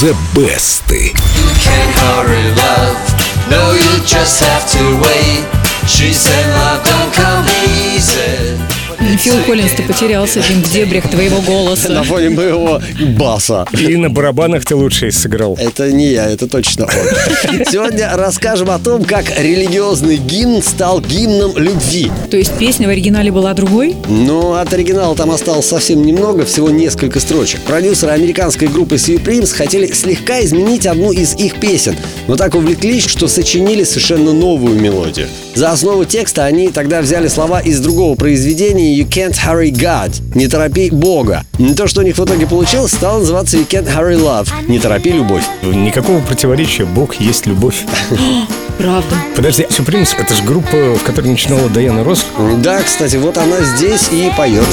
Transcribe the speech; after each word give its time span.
The 0.00 0.14
Best. 0.32 0.88
You 0.92 1.12
can't 1.58 1.94
hurry 1.98 2.54
love. 2.54 3.50
No, 3.50 3.72
you 3.72 4.04
just 4.06 4.38
have 4.44 4.64
to 4.70 4.96
wait. 5.02 5.88
She 5.88 6.12
said 6.12 6.46
love 6.54 6.84
don't 6.84 7.12
come 7.12 7.44
easy. 7.66 8.67
Фил 9.16 9.34
Коллинз, 9.46 9.72
ты 9.72 9.82
потерялся 9.82 10.42
в 10.42 10.72
дебрях 10.72 11.08
твоего 11.10 11.40
голоса. 11.40 11.88
На 11.88 12.02
фоне 12.02 12.28
моего 12.28 12.80
баса. 13.16 13.66
И 13.72 13.96
на 13.96 14.10
барабанах 14.10 14.66
ты 14.66 14.76
лучше 14.76 15.10
сыграл. 15.10 15.56
Это 15.58 15.90
не 15.90 16.08
я, 16.08 16.30
это 16.30 16.46
точно 16.46 16.84
он. 16.84 17.64
Сегодня 17.64 18.10
расскажем 18.14 18.70
о 18.70 18.78
том, 18.78 19.04
как 19.04 19.24
религиозный 19.38 20.18
гимн 20.18 20.62
стал 20.62 21.00
гимном 21.00 21.56
любви. 21.56 22.10
То 22.30 22.36
есть 22.36 22.52
песня 22.58 22.86
в 22.86 22.90
оригинале 22.90 23.32
была 23.32 23.54
другой? 23.54 23.96
Но 24.08 24.54
от 24.54 24.72
оригинала 24.74 25.16
там 25.16 25.30
осталось 25.30 25.66
совсем 25.66 26.04
немного, 26.04 26.44
всего 26.44 26.68
несколько 26.68 27.18
строчек. 27.18 27.60
Продюсеры 27.62 28.12
американской 28.12 28.68
группы 28.68 28.96
Supremes 28.96 29.54
хотели 29.54 29.86
слегка 29.86 30.44
изменить 30.44 30.86
одну 30.86 31.12
из 31.12 31.34
их 31.34 31.58
песен, 31.60 31.96
но 32.26 32.36
так 32.36 32.54
увлеклись, 32.54 33.06
что 33.06 33.26
сочинили 33.26 33.84
совершенно 33.84 34.32
новую 34.32 34.78
мелодию. 34.78 35.28
За 35.54 35.70
основу 35.72 36.04
текста 36.04 36.44
они 36.44 36.68
тогда 36.68 37.00
взяли 37.00 37.26
слова 37.28 37.60
из 37.60 37.80
другого 37.80 38.14
произведения 38.14 38.97
You 38.98 39.08
Can't 39.08 39.34
Hurry 39.34 39.70
God– 39.70 40.20
«Не 40.34 40.48
торопи 40.48 40.90
Бога». 40.90 41.44
То, 41.76 41.86
что 41.86 42.00
у 42.00 42.02
них 42.02 42.18
в 42.18 42.24
итоге 42.24 42.48
получилось, 42.48 42.90
стало 42.90 43.20
называться 43.20 43.56
You 43.56 43.64
Can't 43.64 43.86
Hurry 43.86 44.18
Love– 44.18 44.48
«Не 44.66 44.80
торопи 44.80 45.12
любовь». 45.12 45.44
Никакого 45.62 46.18
противоречия, 46.18 46.84
Бог 46.84 47.14
есть 47.20 47.46
любовь. 47.46 47.84
Правда. 48.78 49.14
Подожди, 49.36 49.66
Сюпримс— 49.70 50.14
это 50.18 50.34
же 50.34 50.42
группа, 50.42 50.96
в 50.96 51.04
которой 51.04 51.28
начинала 51.28 51.68
Дайана 51.68 52.02
Росс. 52.02 52.24
Да, 52.56 52.82
кстати, 52.82 53.14
вот 53.14 53.38
она 53.38 53.60
здесь 53.60 54.08
и 54.10 54.32
поет. 54.36 54.66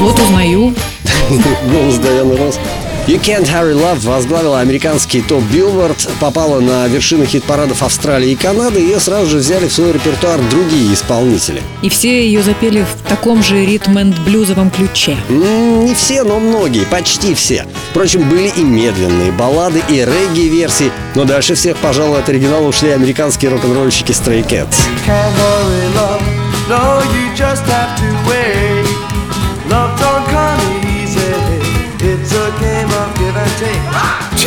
Вот 0.00 0.18
узнаю. 0.18 0.74
Росс. 1.72 1.89
You 3.10 3.18
Can't 3.20 3.46
Hurry 3.48 3.74
Love 3.74 4.06
возглавила 4.06 4.60
американский 4.60 5.20
топ 5.20 5.42
Billboard, 5.52 6.08
попала 6.20 6.60
на 6.60 6.86
вершины 6.86 7.26
хит-парадов 7.26 7.82
Австралии 7.82 8.30
и 8.30 8.36
Канады, 8.36 8.80
и 8.80 8.84
ее 8.84 9.00
сразу 9.00 9.26
же 9.28 9.38
взяли 9.38 9.66
в 9.66 9.72
свой 9.72 9.90
репертуар 9.94 10.38
другие 10.48 10.94
исполнители. 10.94 11.60
И 11.82 11.88
все 11.88 12.24
ее 12.24 12.40
запели 12.44 12.82
в 12.84 13.08
таком 13.08 13.42
же 13.42 13.66
ритм-энд-блюзовом 13.66 14.70
ключе. 14.70 15.16
М, 15.28 15.86
Не 15.86 15.94
все, 15.96 16.22
но 16.22 16.38
многие, 16.38 16.84
почти 16.84 17.34
все. 17.34 17.66
Впрочем, 17.90 18.28
были 18.28 18.46
и 18.56 18.62
медленные 18.62 19.32
баллады, 19.32 19.82
и 19.88 20.04
регги-версии, 20.04 20.92
но 21.16 21.24
дальше 21.24 21.56
всех, 21.56 21.78
пожалуй, 21.78 22.20
от 22.20 22.28
оригинала 22.28 22.68
ушли 22.68 22.90
американские 22.90 23.50
рок-н-ролльщики 23.50 24.12
Stray 24.12 24.46
Cats. 24.46 24.76
Can't 25.04 25.34
hurry, 25.34 25.94
love. 25.96 26.22
No, 26.68 27.02
you 27.12 27.34
just 27.36 27.64
have 27.64 27.98
to 27.98 28.28
wait. 28.30 28.39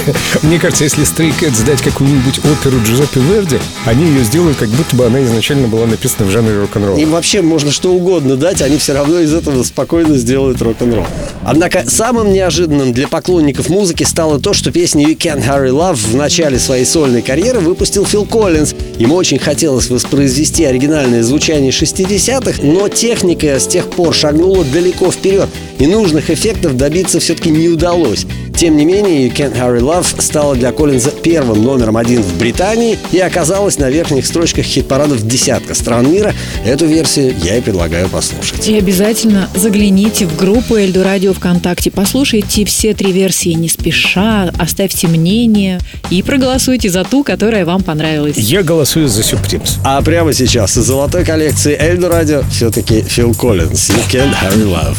Мне 0.43 0.59
кажется, 0.59 0.83
если 0.83 1.03
Stray 1.03 1.33
Cats 1.39 1.65
дать 1.65 1.81
какую-нибудь 1.81 2.39
оперу 2.39 2.81
Джузеппе 2.83 3.19
Верди, 3.19 3.57
они 3.85 4.05
ее 4.05 4.23
сделают, 4.23 4.57
как 4.57 4.69
будто 4.69 4.95
бы 4.95 5.05
она 5.05 5.23
изначально 5.23 5.67
была 5.67 5.85
написана 5.85 6.27
в 6.27 6.31
жанре 6.31 6.59
рок-н-ролл. 6.59 6.97
Им 6.97 7.11
вообще 7.11 7.41
можно 7.41 7.71
что 7.71 7.93
угодно 7.93 8.35
дать, 8.35 8.61
они 8.61 8.77
все 8.77 8.93
равно 8.93 9.19
из 9.19 9.33
этого 9.33 9.63
спокойно 9.63 10.17
сделают 10.17 10.61
рок-н-ролл. 10.61 11.05
Однако 11.45 11.83
самым 11.87 12.31
неожиданным 12.31 12.93
для 12.93 13.07
поклонников 13.07 13.69
музыки 13.69 14.03
стало 14.03 14.39
то, 14.39 14.53
что 14.53 14.71
песню 14.71 15.07
You 15.07 15.17
Can't 15.17 15.45
Hurry 15.45 15.69
Love 15.69 15.95
в 15.95 16.15
начале 16.15 16.59
своей 16.59 16.85
сольной 16.85 17.21
карьеры 17.21 17.59
выпустил 17.59 18.05
Фил 18.05 18.25
Коллинз. 18.25 18.73
Ему 18.97 19.15
очень 19.15 19.39
хотелось 19.39 19.89
воспроизвести 19.89 20.63
оригинальное 20.63 21.23
звучание 21.23 21.71
60-х, 21.71 22.61
но 22.61 22.87
техника 22.87 23.59
с 23.59 23.67
тех 23.67 23.89
пор 23.89 24.13
шагнула 24.13 24.63
далеко 24.65 25.11
вперед, 25.11 25.49
и 25.79 25.87
нужных 25.87 26.29
эффектов 26.29 26.77
добиться 26.77 27.19
все-таки 27.19 27.49
не 27.49 27.67
удалось. 27.67 28.25
Тем 28.55 28.77
не 28.77 28.85
менее, 28.85 29.27
You 29.27 29.35
Can't 29.35 29.57
Hurry 29.57 29.81
Love 29.81 30.21
стала 30.21 30.55
для 30.55 30.71
Коллинза 30.71 31.11
первым 31.11 31.63
номером 31.63 31.97
один 31.97 32.21
в 32.21 32.37
Британии 32.37 32.97
и 33.11 33.19
оказалась 33.19 33.77
на 33.77 33.89
верхних 33.89 34.25
строчках 34.25 34.65
хит-парадов 34.65 35.27
десятка 35.27 35.73
стран 35.73 36.11
мира. 36.11 36.33
Эту 36.65 36.85
версию 36.85 37.35
я 37.43 37.57
и 37.57 37.61
предлагаю 37.61 38.07
послушать. 38.09 38.67
И 38.67 38.77
обязательно 38.77 39.49
загляните 39.55 40.25
в 40.25 40.37
группу 40.37 40.75
Эльду 40.75 41.03
Радио 41.03 41.33
ВКонтакте, 41.33 41.91
послушайте 41.91 42.65
все 42.65 42.93
три 42.93 43.11
версии 43.11 43.49
не 43.49 43.69
спеша, 43.69 44.51
оставьте 44.57 45.07
мнение 45.07 45.79
и 46.09 46.21
проголосуйте 46.21 46.89
за 46.89 47.03
ту, 47.03 47.23
которая 47.23 47.65
вам 47.65 47.81
понравилась. 47.83 48.37
Я 48.37 48.63
голосую 48.63 49.07
за 49.07 49.23
Сюпримс. 49.23 49.77
А 49.83 50.01
прямо 50.01 50.33
сейчас 50.33 50.77
из 50.77 50.85
золотой 50.85 51.25
коллекции 51.25 51.75
Эльдо 51.79 52.09
Радио 52.09 52.43
все-таки 52.51 53.01
Фил 53.01 53.33
Коллинз 53.33 53.89
You 53.89 54.11
Can't 54.11 54.33
Hurry 54.41 54.65
Love. 54.65 54.97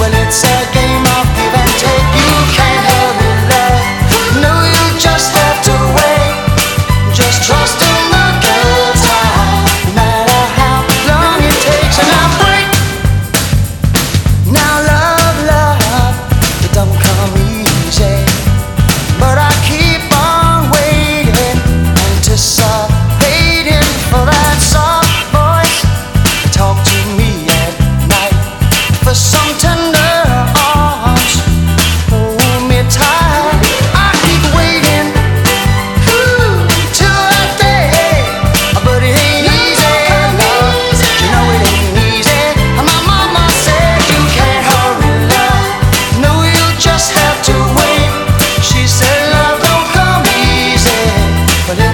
when 0.00 0.12
it's 0.14 0.42
a 0.44 0.72
game 0.72 1.04
of 1.18 1.23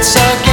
that's 0.00 0.16
okay. 0.16 0.49